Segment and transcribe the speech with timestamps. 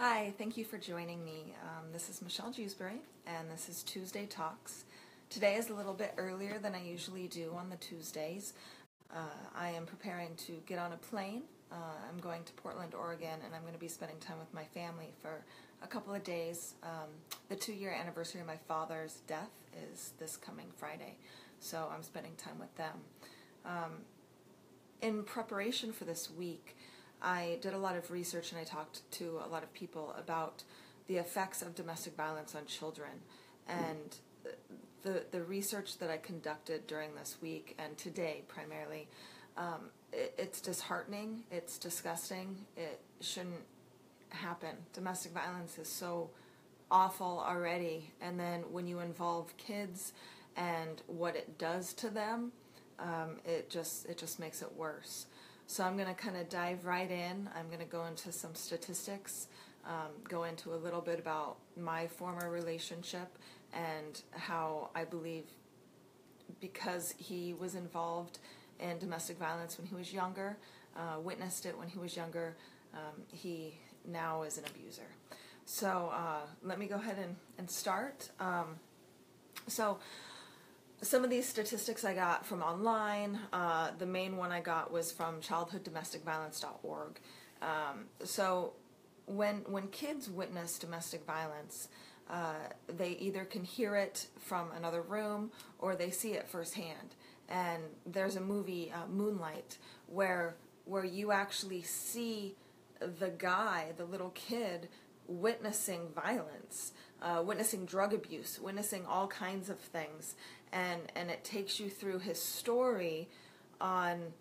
[0.00, 1.56] Hi, thank you for joining me.
[1.64, 4.84] Um, this is Michelle Jewsbury, and this is Tuesday Talks.
[5.28, 8.52] Today is a little bit earlier than I usually do on the Tuesdays.
[9.12, 11.42] Uh, I am preparing to get on a plane.
[11.72, 14.62] Uh, I'm going to Portland, Oregon, and I'm going to be spending time with my
[14.62, 15.42] family for
[15.82, 16.74] a couple of days.
[16.84, 17.08] Um,
[17.48, 19.50] the two year anniversary of my father's death
[19.92, 21.16] is this coming Friday,
[21.58, 23.00] so I'm spending time with them.
[23.66, 23.92] Um,
[25.02, 26.76] in preparation for this week,
[27.22, 30.62] I did a lot of research and I talked to a lot of people about
[31.06, 33.10] the effects of domestic violence on children.
[33.68, 34.16] And
[35.02, 39.08] the, the research that I conducted during this week and today primarily,
[39.56, 43.64] um, it, it's disheartening, it's disgusting, it shouldn't
[44.30, 44.76] happen.
[44.92, 46.30] Domestic violence is so
[46.90, 50.12] awful already, and then when you involve kids
[50.56, 52.52] and what it does to them,
[52.98, 55.26] um, it just it just makes it worse.
[55.70, 57.46] So I'm going to kind of dive right in.
[57.54, 59.48] I'm going to go into some statistics,
[59.84, 63.28] um, go into a little bit about my former relationship
[63.74, 65.44] and how I believe
[66.58, 68.38] because he was involved
[68.80, 70.56] in domestic violence when he was younger,
[70.96, 72.56] uh, witnessed it when he was younger,
[72.94, 75.10] um, he now is an abuser.
[75.66, 78.30] So uh, let me go ahead and, and start.
[78.40, 78.76] Um,
[79.66, 79.98] so
[81.02, 83.38] some of these statistics I got from online.
[83.52, 87.20] Uh, the main one I got was from childhooddomesticviolence.org.
[87.62, 88.72] Um, so
[89.26, 91.88] when when kids witness domestic violence,
[92.30, 92.54] uh,
[92.88, 97.14] they either can hear it from another room or they see it firsthand.
[97.48, 102.54] And there's a movie, uh, Moonlight, where where you actually see
[102.98, 104.88] the guy, the little kid,
[105.26, 110.34] witnessing violence, uh, witnessing drug abuse, witnessing all kinds of things,
[110.72, 113.28] and and it takes you through his story
[113.80, 114.32] on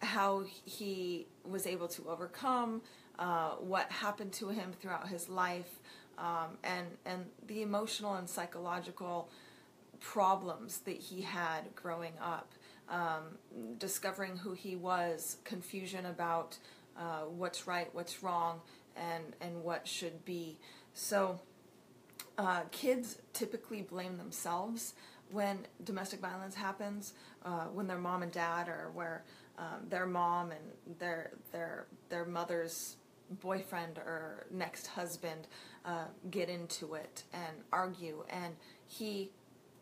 [0.00, 2.82] how he was able to overcome
[3.18, 5.80] uh, what happened to him throughout his life
[6.18, 9.28] um, and and the emotional and psychological
[10.00, 12.52] problems that he had growing up.
[12.88, 13.38] Um,
[13.78, 16.56] discovering who he was confusion about
[16.96, 18.60] uh, what's right what's wrong
[18.96, 20.56] and and what should be.
[20.94, 21.40] So
[22.38, 24.94] uh, kids typically blame themselves
[25.30, 27.14] when domestic violence happens,
[27.44, 29.24] uh, when their mom and dad, or where
[29.58, 32.96] um, their mom and their their their mother's
[33.40, 35.48] boyfriend or next husband
[35.84, 38.54] uh, get into it and argue, and
[38.86, 39.30] he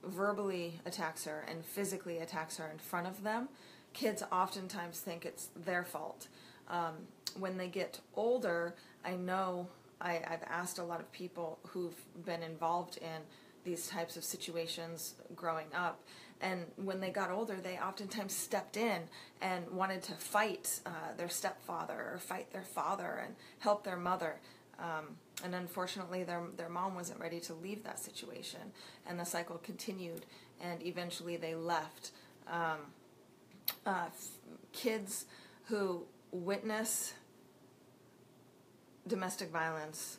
[0.02, 3.48] verbally attacks her and physically attacks her in front of them,
[3.92, 6.28] kids oftentimes think it's their fault.
[6.68, 6.94] Um,
[7.38, 9.68] when they get older, I know
[10.04, 13.22] I, I've asked a lot of people who've been involved in
[13.64, 16.00] these types of situations growing up.
[16.40, 19.02] And when they got older, they oftentimes stepped in
[19.40, 24.36] and wanted to fight uh, their stepfather or fight their father and help their mother.
[24.78, 28.60] Um, and unfortunately, their, their mom wasn't ready to leave that situation.
[29.06, 30.26] And the cycle continued,
[30.60, 32.10] and eventually they left.
[32.46, 32.78] Um,
[33.86, 34.08] uh,
[34.72, 35.24] kids
[35.64, 37.14] who witness
[39.06, 40.18] domestic violence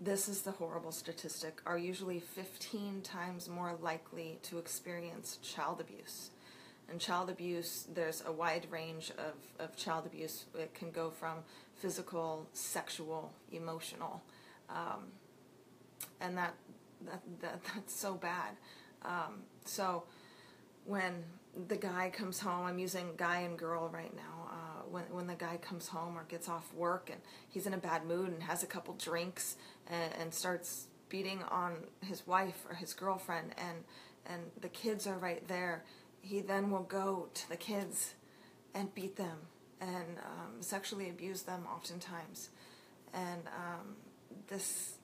[0.00, 6.30] this is the horrible statistic, are usually 15 times more likely to experience child abuse.
[6.90, 10.44] And child abuse, there's a wide range of, of child abuse.
[10.54, 11.38] It can go from
[11.76, 14.22] physical, sexual, emotional.
[14.68, 15.06] Um,
[16.20, 16.54] and that,
[17.06, 18.56] that, that, that's so bad.
[19.02, 20.04] Um, so
[20.84, 21.22] when
[21.68, 24.33] the guy comes home, I'm using guy and girl right now.
[24.94, 28.06] When when the guy comes home or gets off work and he's in a bad
[28.06, 29.56] mood and has a couple drinks
[29.88, 33.78] and, and starts beating on his wife or his girlfriend and
[34.26, 35.84] and the kids are right there,
[36.20, 38.14] he then will go to the kids
[38.74, 39.38] and beat them
[39.80, 42.48] and um, sexually abuse them oftentimes.
[43.12, 43.96] And um,
[44.48, 44.94] this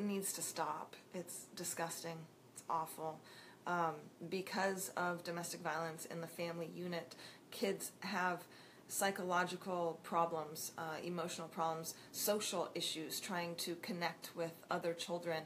[0.00, 0.94] needs to stop.
[1.12, 2.18] It's disgusting.
[2.52, 3.18] It's awful
[3.66, 3.94] um,
[4.28, 7.14] because of domestic violence in the family unit,
[7.50, 8.44] kids have
[8.92, 15.44] psychological problems, uh, emotional problems, social issues, trying to connect with other children.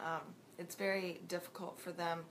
[0.00, 2.24] Um, it's very difficult for them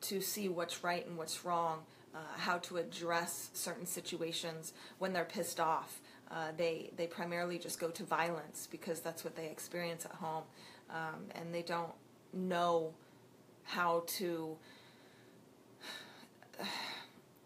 [0.00, 1.80] to see what's right and what's wrong,
[2.14, 6.00] uh, how to address certain situations when they're pissed off.
[6.30, 10.44] Uh, they they primarily just go to violence because that's what they experience at home,
[10.88, 11.92] um, and they don't
[12.32, 12.94] know
[13.64, 14.56] how to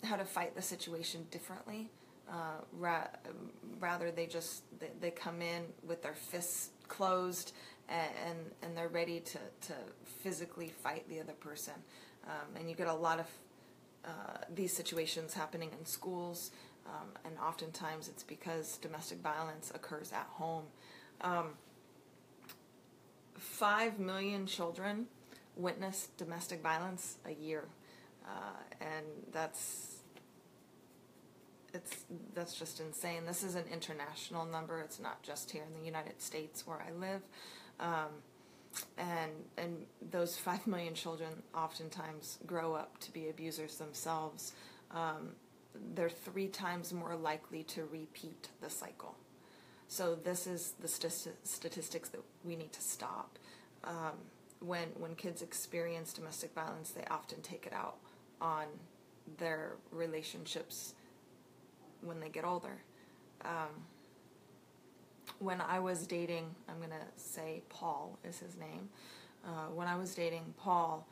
[0.04, 1.90] how to fight the situation differently.
[2.30, 3.08] Uh, ra-
[3.80, 7.52] rather, they just they, they, come in with their fists closed
[7.88, 9.72] and and, and they're ready to, to
[10.04, 11.74] physically fight the other person.
[12.24, 13.26] Um, and you get a lot of
[14.04, 16.50] uh, these situations happening in schools,
[16.86, 20.64] um, and oftentimes it's because domestic violence occurs at home.
[21.20, 21.48] Um,
[23.34, 25.06] five million children
[25.56, 27.64] witness domestic violence a year,
[28.24, 29.97] uh, and that's
[31.74, 32.04] it's
[32.34, 33.26] that's just insane.
[33.26, 34.80] This is an international number.
[34.80, 37.22] It's not just here in the United States where I live,
[37.80, 38.08] um,
[38.96, 39.76] and and
[40.10, 44.52] those five million children oftentimes grow up to be abusers themselves.
[44.90, 45.30] Um,
[45.94, 49.16] they're three times more likely to repeat the cycle.
[49.86, 53.38] So this is the st- statistics that we need to stop.
[53.84, 54.16] Um,
[54.60, 57.96] when when kids experience domestic violence, they often take it out
[58.40, 58.66] on
[59.38, 60.94] their relationships
[62.02, 62.82] when they get older.
[63.44, 63.86] Um,
[65.38, 68.88] when I was dating, I'm gonna say Paul is his name.
[69.44, 71.06] Uh, when I was dating Paul,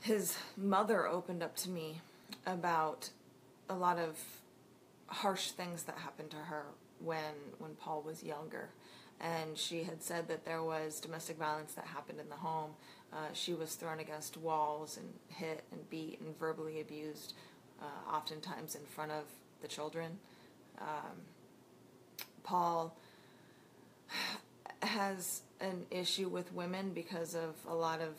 [0.00, 2.00] his mother opened up to me
[2.46, 3.10] about
[3.68, 4.18] a lot of
[5.06, 6.64] harsh things that happened to her
[6.98, 8.70] when when Paul was younger,
[9.20, 12.70] and she had said that there was domestic violence that happened in the home.
[13.12, 17.34] Uh, she was thrown against walls and hit and beat and verbally abused,
[17.80, 19.24] uh, oftentimes in front of
[19.60, 20.18] the children.
[20.80, 21.16] Um,
[22.42, 22.96] Paul
[24.82, 28.14] has an issue with women because of a lot of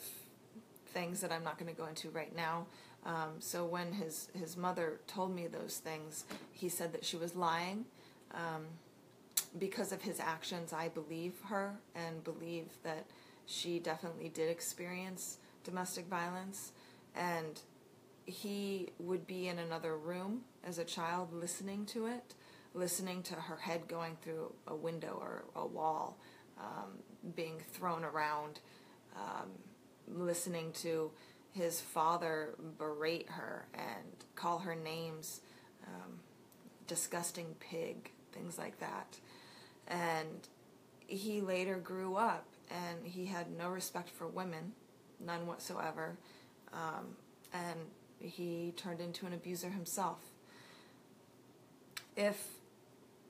[0.94, 2.66] things that I'm not going to go into right now.
[3.06, 7.36] Um, so when his his mother told me those things, he said that she was
[7.36, 7.86] lying.
[8.34, 8.66] Um,
[9.58, 13.06] because of his actions, I believe her and believe that
[13.46, 16.72] she definitely did experience domestic violence.
[17.16, 17.60] And
[18.26, 22.36] he would be in another room as a child listening to it,
[22.74, 26.18] listening to her head going through a window or a wall,
[26.60, 27.00] um,
[27.36, 28.60] being thrown around,
[29.16, 29.50] um,
[30.08, 31.12] listening to
[31.52, 35.42] his father berate her and call her names,
[35.88, 36.20] um,
[36.88, 39.20] disgusting pig, things like that.
[39.88, 40.48] And
[41.08, 44.72] he later grew up and he had no respect for women,
[45.20, 46.18] none whatsoever.
[46.72, 47.18] Um,
[47.54, 47.80] and
[48.20, 50.31] he turned into an abuser himself.
[52.16, 52.48] If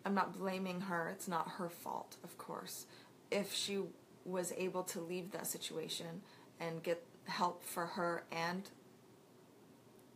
[0.06, 2.86] I'm not blaming her, it's not her fault, of course.
[3.30, 3.80] If she
[4.26, 6.22] was able to leave that situation
[6.60, 8.70] and get help for her and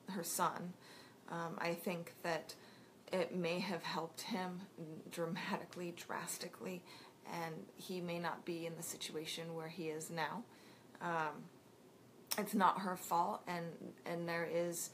[0.09, 0.73] her son,
[1.29, 2.55] um, I think that
[3.11, 4.61] it may have helped him
[5.11, 6.81] dramatically, drastically,
[7.31, 10.43] and he may not be in the situation where he is now.
[11.01, 11.43] Um,
[12.37, 13.65] it's not her fault, and
[14.05, 14.89] and there is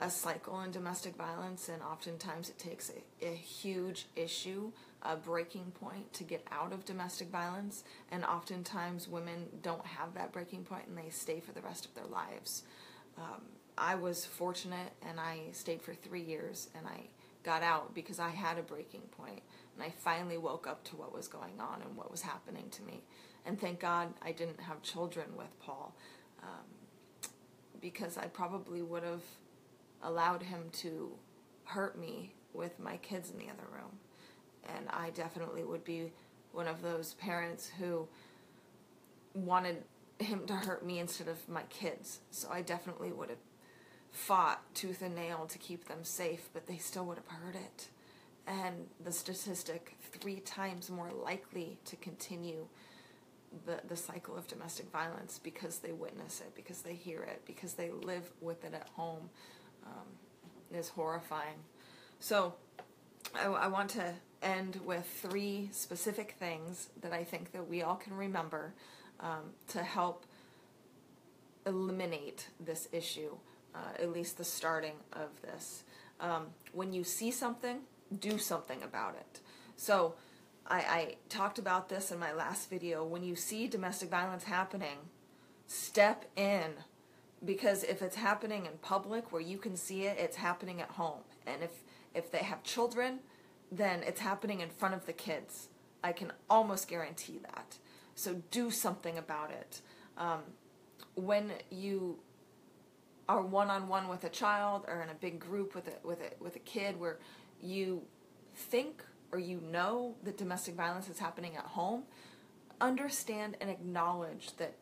[0.00, 5.72] a cycle in domestic violence, and oftentimes it takes a, a huge issue, a breaking
[5.80, 10.86] point to get out of domestic violence, and oftentimes women don't have that breaking point,
[10.88, 12.64] and they stay for the rest of their lives.
[13.16, 13.42] Um,
[13.78, 17.08] I was fortunate, and I stayed for three years, and I
[17.44, 19.42] got out because I had a breaking point,
[19.74, 22.82] and I finally woke up to what was going on and what was happening to
[22.82, 23.02] me.
[23.46, 25.94] And thank God I didn't have children with Paul
[26.42, 27.28] um,
[27.80, 29.22] because I probably would have
[30.04, 31.10] allowed him to
[31.64, 33.98] hurt me with my kids in the other room.
[34.76, 36.12] And I definitely would be
[36.52, 38.06] one of those parents who
[39.34, 39.82] wanted
[40.18, 42.20] him to hurt me instead of my kids.
[42.30, 43.38] So I definitely would have
[44.12, 47.88] fought tooth and nail to keep them safe, but they still would have heard it.
[48.46, 52.66] And the statistic three times more likely to continue
[53.66, 57.74] the, the cycle of domestic violence because they witness it, because they hear it, because
[57.74, 59.30] they live with it at home
[59.86, 61.56] um, is horrifying.
[62.20, 62.54] So
[63.34, 67.96] I, I want to end with three specific things that I think that we all
[67.96, 68.74] can remember
[69.20, 70.26] um, to help
[71.66, 73.36] eliminate this issue,
[73.74, 75.84] uh, at least the starting of this.
[76.20, 77.80] Um, when you see something,
[78.20, 79.40] do something about it.
[79.76, 80.14] So
[80.66, 83.04] I, I talked about this in my last video.
[83.04, 84.98] When you see domestic violence happening,
[85.66, 86.72] step in
[87.44, 91.20] because if it's happening in public where you can see it, it's happening at home.
[91.46, 91.70] And if
[92.14, 93.20] if they have children,
[93.72, 95.68] then it's happening in front of the kids.
[96.02, 97.78] I can almost guarantee that.
[98.14, 99.80] So do something about it.
[100.16, 100.40] Um,
[101.16, 102.18] when you
[103.28, 106.20] are one on one with a child or in a big group with a with
[106.20, 107.18] a with a kid where
[107.62, 108.02] you
[108.54, 112.04] think or you know that domestic violence is happening at home,
[112.80, 114.74] understand and acknowledge that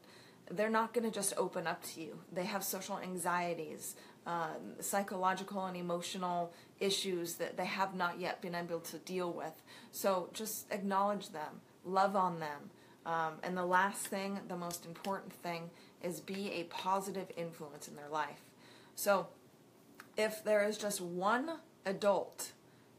[0.53, 2.19] they're not going to just open up to you.
[2.33, 8.55] They have social anxieties, um, psychological and emotional issues that they have not yet been
[8.55, 9.63] able to deal with.
[9.91, 12.71] So just acknowledge them, love on them.
[13.05, 15.71] Um, and the last thing, the most important thing,
[16.03, 18.43] is be a positive influence in their life.
[18.95, 19.29] So
[20.17, 22.53] if there is just one adult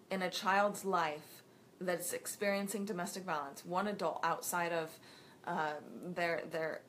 [0.09, 1.43] in a child's life
[1.79, 4.89] that's experiencing domestic violence, one adult outside of
[5.45, 5.73] uh,
[6.15, 6.81] their their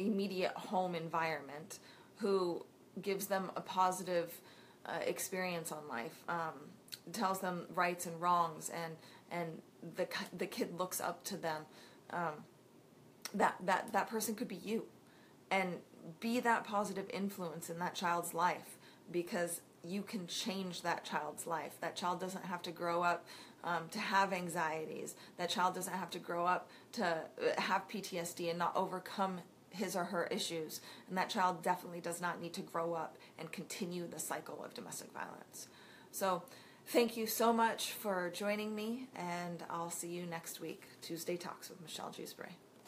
[0.00, 1.78] immediate home environment,
[2.16, 2.64] who
[3.02, 4.32] gives them a positive
[4.86, 6.52] uh, experience on life, um,
[7.12, 8.94] tells them rights and wrongs, and
[9.30, 9.62] and
[9.96, 11.62] the the kid looks up to them.
[12.10, 12.44] Um,
[13.34, 14.84] that that that person could be you,
[15.50, 15.76] and
[16.20, 18.76] be that positive influence in that child's life
[19.10, 21.72] because you can change that child's life.
[21.80, 23.26] That child doesn't have to grow up
[23.62, 25.14] um, to have anxieties.
[25.36, 29.40] That child doesn't have to grow up to uh, have PTSD and not overcome
[29.74, 30.80] his or her issues.
[31.08, 34.74] And that child definitely does not need to grow up and continue the cycle of
[34.74, 35.68] domestic violence.
[36.10, 36.42] So,
[36.86, 41.68] thank you so much for joining me, and I'll see you next week, Tuesday Talks
[41.68, 42.56] with Michelle Jewsbury.